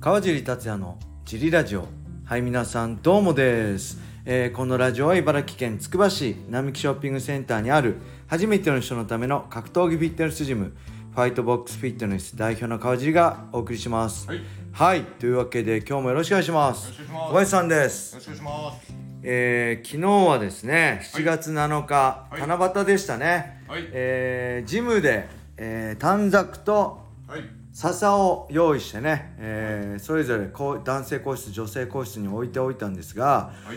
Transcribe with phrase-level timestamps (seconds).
[0.00, 1.86] 川尻達也のジリラジオ。
[2.24, 10.72] はい皆さんどうもです、えーこのラジオは茨城県つくば市並木ショッピングセンターにある初めての人のための格闘技フィットネスジム
[11.14, 14.26] ファイトボックスフィットネス代表の川尻がお送りします。
[14.26, 16.92] はい、よはいというわけで今日もよろしくお願いします。
[16.92, 18.14] 小林さんです。
[18.14, 18.94] ろしくお願いします。
[19.22, 22.40] えー昨日はですね7月7日、はい。
[22.40, 23.86] 七夕でしたね、はい。
[23.92, 33.76] えージムで、えー短冊とはい、笹を用意してね、えーそれぞれこう男性更衣室女性更衣室に置いておいたんですがはい、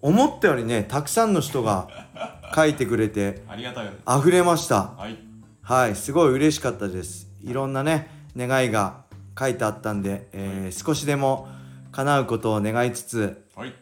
[0.00, 1.88] 思ったよりねたくさんの人が
[2.54, 3.86] 書いてくれてありがたい。
[3.86, 4.18] です。
[4.20, 4.92] 溢れました。
[4.96, 5.18] はい、
[5.62, 7.28] はいすごい嬉しかったです。
[7.42, 9.02] いろんなね願いが
[9.38, 11.48] 書いてあったんで、えー少しでも
[11.90, 13.74] 叶うことを願いつつはい、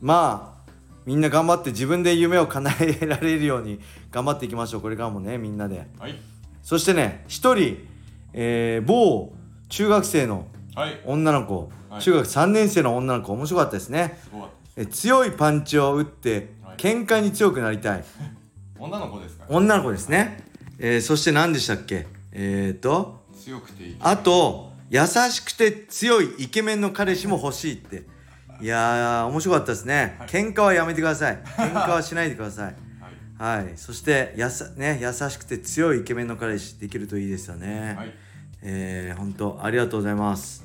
[0.00, 0.70] まあ
[1.06, 3.80] みんな頑張って自分で夢を叶えられるように
[4.10, 4.80] 頑張っていきましょう。
[4.80, 5.86] これからもねみんなで。
[5.98, 6.16] はい、
[6.62, 7.86] そしてね一人、
[8.34, 9.32] えー某
[9.68, 12.02] 中学生のはい、女の子、はい。
[12.02, 14.18] 中学3年生の女の子面白かったですね。
[14.76, 16.76] え強いパンチを打ってはい。
[16.76, 18.02] 喧嘩に強くなりたい。
[18.02, 18.04] た。
[18.82, 19.44] 女の子ですか。
[19.48, 20.42] 女の子ですね、
[20.78, 22.06] えーそして何でしたっけ？
[22.32, 23.94] えーと強くて。
[24.00, 28.02] あと優しくて強いイケメンの彼氏も欲しいって。
[28.60, 30.28] いやー面白かったですね、はい。
[30.28, 31.38] 喧嘩はやめてください。
[31.56, 32.74] 喧嘩はしないでください。
[33.38, 33.72] はい、はい。
[33.76, 38.14] そしてやさ、ね、優しくて強いイケメンの彼氏できるといいですよね、はい、
[38.66, 40.64] えー、本当ありがとうございます。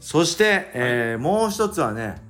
[0.00, 2.22] そして、えーもう一つはね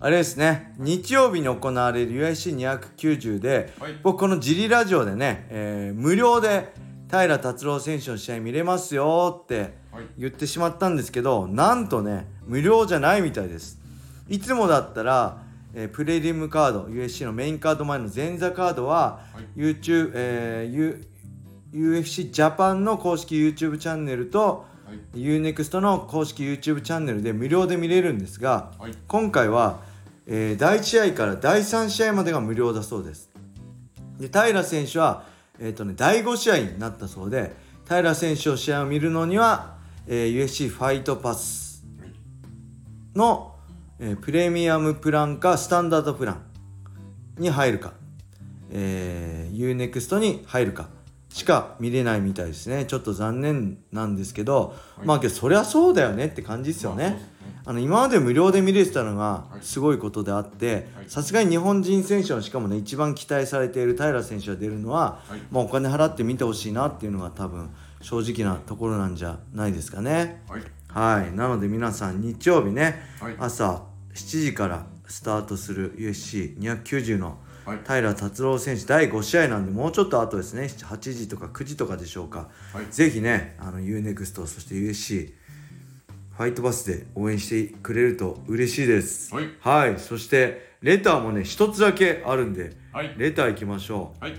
[0.00, 3.94] あれですね日曜日に行われる UIC290 で、はい。
[4.02, 6.72] 僕このジリラジオでね、えー無料で
[7.10, 13.78] 平達郎選手の試合見れますよってはい、言ってしまったんですけどなんとね無料じゃないみたいです。
[14.26, 15.42] いつもだったら、
[15.74, 19.60] えープレリムカード USC のメインカード前の前座カードは、はい。
[19.60, 21.11] YouTube、えー
[21.72, 29.80] UFC ジャパンの公式 YouTube チャンネルとはい、UNEXT の公式 YouTube チャンネルで無料で見れるんですがはい、今回は、
[30.26, 33.30] えー第1試合から第3試合までが無料だそうです。
[34.18, 35.24] で平選手は、
[35.58, 37.54] えーとね、第5試合になったそうで
[37.88, 41.84] 平選手の試合を見るのには、えー UFC ファイトパス
[43.14, 43.54] の、
[43.98, 46.42] えープレミアムプランかスタンダードプラン
[47.38, 47.94] に入るか、
[48.70, 50.88] えー、UNEXT に入るか
[51.32, 52.84] しか見れないみたいですね。
[52.84, 55.06] ちょっと残念なんですけど、はい。
[55.06, 59.64] まあけどそりゃそうだよねって感じですよね,、まああの今まで無料で見れてたのがはい。
[59.64, 61.04] すごいことであってはい。
[61.08, 65.40] さすがに日本人選手のしかもね一番期待されている平選手が出るのは、はい。
[65.50, 67.70] まあ、お金払って見てほしいなっていうのが多分
[68.02, 70.42] 正直なところなんじゃないですかね。
[70.48, 73.36] はい、はい、なので皆さん日曜日ね、はい。
[73.38, 73.84] 朝
[74.14, 77.78] 7時からスタートする USC290 のはい。
[77.86, 80.64] 平達郎選手第5試合なんでもうちょっと後ですね。
[80.64, 82.86] 8時とか9時とかでしょうか、はい。
[82.90, 85.32] ぜひねあの UNEXT そして USC
[86.36, 89.34] ファイトバスで応援してくれると嬉しいです。
[89.34, 89.48] はい。
[89.60, 94.24] はい、そしてレターもね一つだけあるんではい、レター行きましょう。
[94.24, 94.34] はい、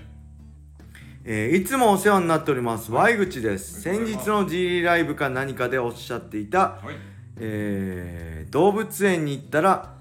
[1.24, 3.16] えーいつもお世話になっております、はい。
[3.16, 3.80] Y 口です。
[3.80, 6.94] 先日の G ライブか何かでおっしゃっていたはい、
[7.38, 9.93] えー動物園に行ったら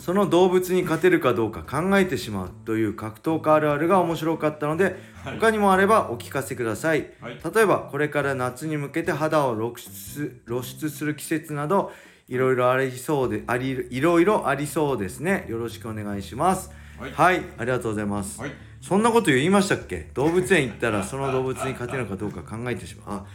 [0.00, 5.40] その動物に勝てるかどうか考えてしまうという格闘家あるあるが面白かったので、はい。
[5.40, 7.38] 他にもあればお聞かせください、はい。
[7.52, 11.90] 例えばこれから夏に向けて肌を露出露出する季節など
[12.28, 15.46] いろいろありそうでありいろいろありそうですね。
[15.48, 16.70] よろしくお願いします。
[16.98, 17.42] はい。
[17.58, 20.10] ありがとうございます、はい、そんなこと言いましたっけ？
[20.14, 23.18] 動物園行ったら その動物に勝てるのかどうか考えてしまう。
[23.18, 23.26] あ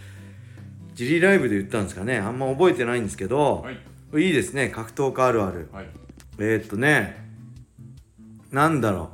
[0.94, 2.20] ジリライブで言ったんですかね。
[2.20, 3.72] あんま覚えてないんですけど、は
[4.20, 4.70] い、いいですね。
[4.70, 5.68] 格闘家あるある。
[5.74, 5.90] はい、
[6.46, 7.24] えー、っとね
[8.52, 9.12] なんだろ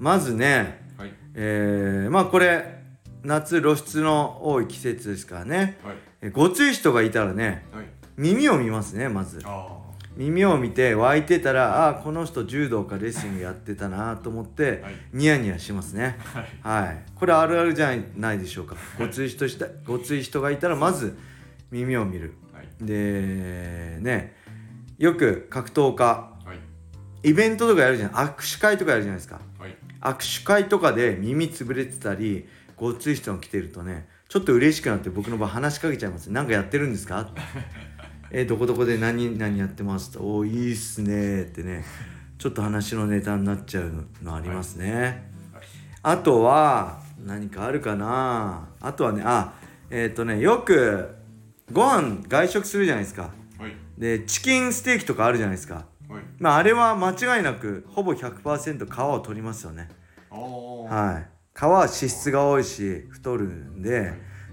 [0.00, 0.02] う。
[0.02, 2.82] まずねはい、えー、まあこれ
[3.22, 5.78] 夏露出の多い季節ですからね。
[5.84, 7.84] はい、えごつい人がいたらねはい、
[8.16, 9.40] 耳を見ますねまず。
[9.44, 9.78] あ
[10.16, 14.94] 耳を見て湧いてたらああこの人柔道かレスリングやってたなと思って、はい。
[15.12, 16.18] ニヤニヤしますね。
[16.62, 17.04] はい、はい。
[17.14, 18.74] これあるあるじゃないでしょうか。
[18.98, 21.16] ごつい人したごつい人がいたらまず
[21.70, 22.34] 耳を見る。
[22.52, 24.36] はい、でね
[24.98, 26.37] よく格闘家はい、
[27.22, 28.10] イベントとかやるじゃん。
[28.10, 29.40] 握手会とかやるじゃないですか。
[29.58, 36.30] はい、握手会とかで耳潰れてたりごっつい人が来てるとねちょっと嬉しくなって僕の場合話しかけちゃいます。
[36.30, 37.28] なんかやってるんですか？
[38.30, 40.12] えどこどこで何何やってます？
[40.12, 41.84] とおーいいっすねってね。
[42.38, 45.28] ちょっと話のネタになっちゃうのありますね、
[46.04, 48.68] あとは何かあるかな？
[48.80, 49.54] あとはねあ
[49.90, 51.16] えっ、とねよく
[51.72, 53.30] ご飯外食するじゃないですか。
[53.58, 55.74] はい、でチキンステーキとかあるじゃないですか。
[55.74, 55.84] はい、
[56.38, 59.88] まああれは間違いなくほぼ100%皮を取りますよね。
[60.30, 61.28] はい。
[61.58, 64.12] 皮は脂質が多いし太るんで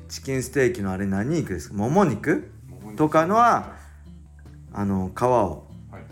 [0.09, 1.75] チキンステーキのあれ何肉ですか？
[1.75, 2.51] もも肉。
[2.95, 3.75] とかのは
[4.73, 6.03] あの皮をはい。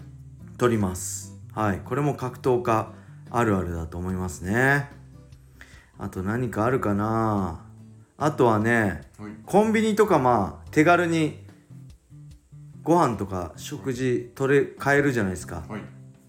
[0.57, 1.35] 取ります。
[1.53, 1.81] はい。
[1.83, 2.93] これも格闘家
[3.31, 4.89] あるあるだと思いますね。
[5.97, 7.65] あと何かあるかな？
[8.17, 9.31] あとはねはい。
[9.45, 11.42] コンビニとかまあ手軽に
[12.83, 15.63] ご飯とか食事取れ買えるじゃないですか。
[15.67, 15.81] はい。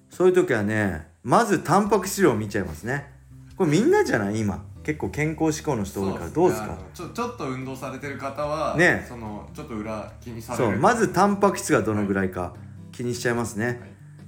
[0.08, 3.12] そういう時はねまずタンパク質量見ちゃいますね。
[3.56, 4.40] これみんなじゃない？
[4.40, 4.64] 今。
[4.84, 6.28] 結構健康志向の人多いから。
[6.28, 6.78] どうですか？
[6.92, 9.04] ちょちょっと運動されてる方はね。
[9.08, 10.64] そのちょっと裏気にされる。
[10.72, 10.78] そう。
[10.78, 12.54] まずタンパク質がどのぐらいか
[12.92, 13.78] 気にしちゃいますね、はい。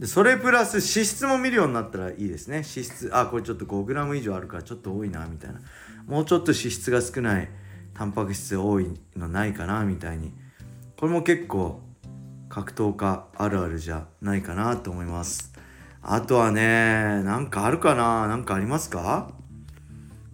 [0.01, 2.57] でそれプラス脂質も見るようになったらいいですね。
[2.57, 3.11] 脂質。
[3.13, 5.61] あこれちょっと 5g 以上あるからちょっと多いなみたいな。
[6.07, 7.49] もうちょっと脂質が少ない
[7.93, 10.33] タンパク質多いのないかなみたいに。
[10.99, 11.83] これも結構
[12.49, 15.53] 格闘家あるあるじゃないかなと思います。
[16.03, 18.29] あとはねなんかあるかな？
[18.29, 19.31] なんかありますか？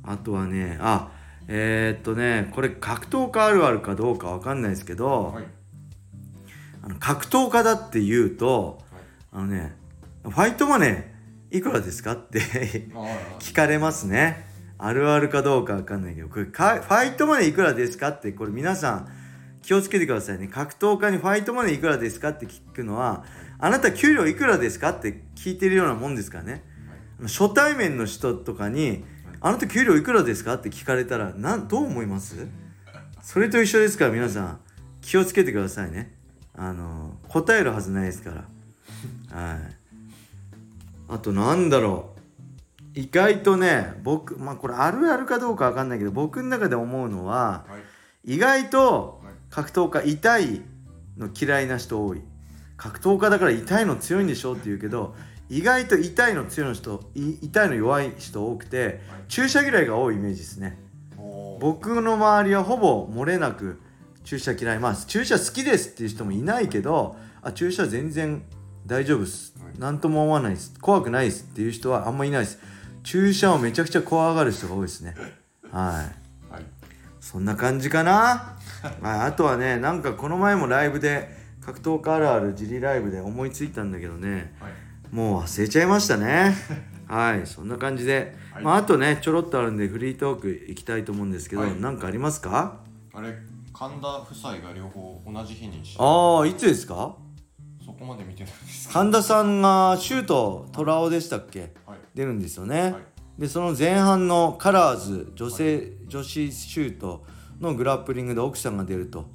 [0.05, 1.11] あとはねあ
[1.49, 5.45] えー、っとねこれ格闘家あるあるかどうかわかんないですけど、はい。
[6.83, 8.79] あの格闘家だって言うと
[9.33, 9.77] あのね
[10.23, 12.49] ファイトマネーいくらですかってはい。
[13.39, 14.47] 聞かれますね。
[14.79, 19.09] あるあるかどうかわかんないけどこれかファイトマネーいくらですかってこれ皆さん
[19.63, 20.49] 気をつけてくださいね。
[20.49, 23.25] 格闘家にファイトマネーいくらですかって聞くのは
[23.59, 26.65] あなた給料いくらですかって聞いてるようなもんですからね。
[27.19, 29.05] あの初対面の人とかに
[29.41, 32.47] 「あなた給料いくらですか?」って聞かれたらなんどう思います？
[33.23, 34.61] それと一緒ですから皆さん
[35.01, 36.15] 気をつけてくださいね。
[36.55, 38.45] あの答えるはずないですか
[39.33, 39.39] ら。
[39.39, 39.59] はい。
[41.09, 42.21] あとなんだろう。
[42.95, 47.92] 意外とね僕まあこれあるあるかどうかわかんないけど僕の中で思うのははい
[48.25, 50.63] 意外とはい格闘家痛い
[51.19, 52.23] の嫌いな人多い。
[52.77, 55.15] 格闘家だから痛いの強いんでしょって言うけど
[55.49, 60.79] 意外と痛いの強いの人い痛いの弱い人多くて注射嫌いが多いイメージですね。
[61.61, 63.81] 僕の周りはほぼ漏れなく
[64.25, 68.43] 注射嫌いまあ注射好きですっていう人もいないけどあ注射全然
[68.87, 69.55] 大丈夫っす。
[69.63, 69.75] はい。
[69.79, 70.75] 何とも思わないです。
[70.81, 72.59] 怖くないですっていう人はあんまいないです。
[73.03, 75.15] 注射をめちゃくちゃ怖がる人が多いですね。
[75.71, 76.22] はいはい
[77.23, 78.59] そんな感じかな？
[79.01, 81.29] ああとはねなんかこの前もライブで
[81.61, 84.73] 格闘家あるある自利ライブで思いついたんだけどねはい。
[85.15, 86.55] もう忘れちゃいましたね。
[87.07, 88.65] はいそんな感じで、はい。
[88.65, 91.81] まあ、あとねちょろっとあるんでフリートーク行きたいと思うんですけど、はい。
[91.81, 92.81] なんかありますか？
[93.15, 93.33] あれ
[93.73, 97.15] 神田夫妻が両方同じ日にしああいつですか？
[97.85, 98.89] そこまで見てないです。
[98.91, 101.73] 神田さんがシュート虎尾でしたっけ？
[101.87, 101.99] はい。
[102.15, 103.03] 出るんですよね、はい
[103.39, 107.25] でその前半のカラーズ女性、女子シュート
[107.61, 109.27] のグラップリングで奥さんが出ると。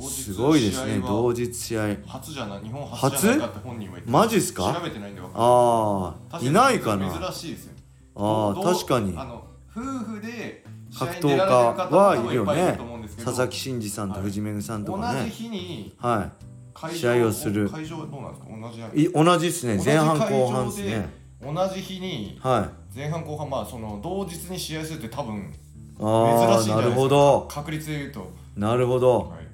[0.00, 0.98] すごいですね。
[0.98, 4.74] 同日試合初じゃない日本初じゃないかって本人は言ってマジっすか？
[4.74, 5.48] 調べてないんでわかんない。
[5.48, 7.32] ああ確いないかな。
[7.32, 7.72] 珍しいですよ。
[8.16, 9.14] あ確かに。
[9.16, 10.64] あの夫婦で
[10.98, 12.76] 格闘家方はいるよね。
[13.24, 16.32] 佐々木真司さんと藤めぐさんとか同じね日には
[16.74, 17.70] 会場試合をする。
[17.70, 18.48] 会場はどうなんですか？
[18.50, 19.80] 同じ同じですね。
[19.84, 21.08] 前半後半ですね
[21.44, 22.96] 同じ日にはい。
[22.96, 25.52] 前半後半まあその同日に試合するって多分
[26.00, 27.00] あ珍しいんじゃないですか。
[27.02, 27.48] ほど。
[27.50, 29.18] 確率で言うと、なるほど。
[29.30, 29.46] はい、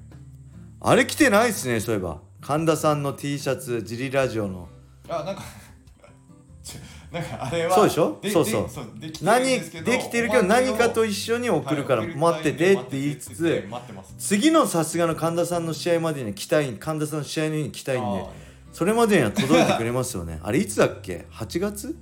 [0.81, 2.19] あれ着てないですねそういえば。
[2.41, 4.67] 神田さんの T シャツジリラジオの。
[5.09, 5.43] あなんか
[6.63, 6.79] ちょ
[7.13, 8.19] なんかあれはそうでしょ？
[8.31, 8.85] そうそう。
[8.99, 14.15] できてるん何ですけどできてるけど何かと一緒に送るからはい待っててって言いつつ待ってます。
[14.17, 18.25] 次のさすがの神田さんの試合までには来たい神田さんの試合に来たいんであ
[18.71, 20.39] それまでには届いてくれますよね。
[20.43, 21.95] あれいつだっけ？8月？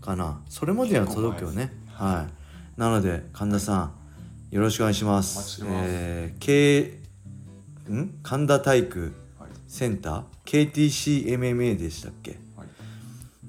[0.00, 0.40] かな？
[0.48, 1.72] それまでには届くよね。
[1.88, 2.26] は
[2.76, 2.80] い。
[2.80, 3.92] なので神田さん
[4.54, 5.62] よろしくお願いします。
[5.66, 7.00] えー、K
[7.92, 8.14] ん？
[8.22, 9.12] 神田体育
[9.68, 12.38] センター？KTCMMA でしたっけ？
[12.56, 12.68] はい。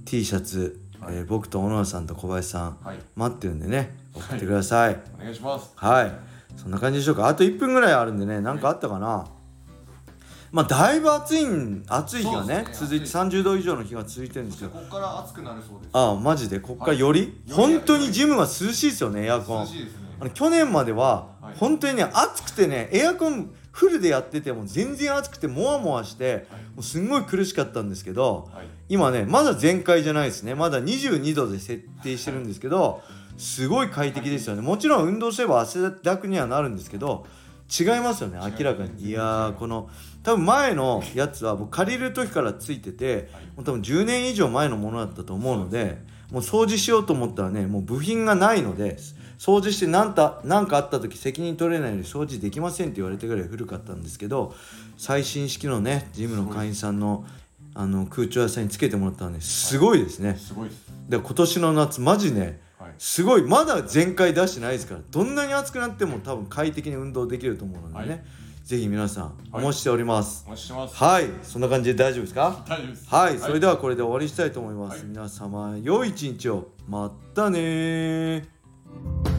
[0.05, 1.15] T シャツ、はい。
[1.15, 2.99] えー僕と小野田さんと小林さんはい。
[3.15, 3.95] 待ってるんでね。
[4.13, 4.99] 送ってください。
[5.17, 5.71] お願いします。
[5.75, 6.11] はい、
[6.57, 7.29] そんな感じでしょうか。
[7.29, 8.41] あと1分ぐらいあるんでね。
[8.41, 9.25] 何かあったかな、
[10.51, 14.69] まあだいぶ暑いん暑い日がねそうですね続いて30度以上の日が続いてるんですよ。
[14.69, 15.89] ここから暑くなるそうです。
[15.93, 16.59] ああマジで？
[16.59, 19.61] こっからより、はい本当にジムが涼しいですよねエアコン。
[19.61, 19.99] 涼しいですね。
[20.19, 21.57] あの去年までははい。
[21.57, 26.41] 本当にね暑くてねエアコンフルでやってても全然暑くてモワモワしてはい。
[26.41, 26.47] も
[26.79, 28.67] うすんごい苦しかったんですけどはい。
[28.89, 30.53] 今ねまだ全開じゃないですね。
[30.53, 33.01] まだ22度で設定してるんですけど
[33.37, 34.61] すごい快適ですよね。
[34.61, 37.25] もちろん運動すれば汗だくにはなるんですけど
[37.79, 39.05] 違いますよね明らかに。
[39.05, 39.89] いやーこの
[40.23, 43.45] 多分前のやつは僕借りる時からついててはい。
[43.55, 46.01] もう多分10年以上前のものだったと思うので
[46.31, 48.97] もう掃除しようと思ったらねもう部品がないので
[49.37, 54.53] 掃除して何た何かあった時責任取れないので掃除できませんって言われてぐらい古かったんですけど
[54.97, 57.25] 最新式のねジムの会員さんの
[57.73, 60.35] あの空調屋さんにつけてもらったのですごいですね。
[60.35, 60.91] すごいです。
[61.07, 62.57] で今年の夏マジねはい
[62.97, 63.43] すごい。
[63.43, 68.25] まだ全開出してないですからどんなに暑くなっても多分快適に運動できると思うのでね、
[68.63, 69.65] ぜひ皆さんおはい。
[69.65, 70.43] 待ちしております。
[70.47, 70.95] お待ちしてます。
[70.95, 72.63] はい、そんな感じで大丈夫ですか？
[72.67, 73.09] 大丈夫です。
[73.09, 75.07] はい、それではこれで終わりにしたいと思います、はい。
[75.07, 76.69] 皆様良い一日を。
[76.87, 79.30] またねー